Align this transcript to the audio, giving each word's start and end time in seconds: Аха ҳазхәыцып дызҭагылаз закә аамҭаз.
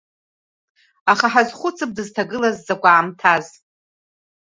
Аха 1.11 1.27
ҳазхәыцып 1.33 1.91
дызҭагылаз 1.95 2.57
закә 2.65 2.87
аамҭаз. 2.91 3.45